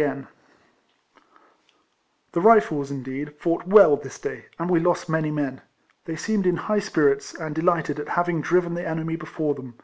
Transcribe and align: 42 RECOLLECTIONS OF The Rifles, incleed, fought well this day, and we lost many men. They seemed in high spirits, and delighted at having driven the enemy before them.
42 0.00 0.08
RECOLLECTIONS 0.08 0.36
OF 1.14 1.22
The 2.32 2.40
Rifles, 2.40 2.90
incleed, 2.90 3.36
fought 3.38 3.66
well 3.66 3.96
this 3.98 4.18
day, 4.18 4.46
and 4.58 4.70
we 4.70 4.80
lost 4.80 5.10
many 5.10 5.30
men. 5.30 5.60
They 6.06 6.16
seemed 6.16 6.46
in 6.46 6.56
high 6.56 6.78
spirits, 6.78 7.34
and 7.34 7.54
delighted 7.54 8.00
at 8.00 8.08
having 8.08 8.40
driven 8.40 8.72
the 8.72 8.88
enemy 8.88 9.16
before 9.16 9.54
them. 9.54 9.74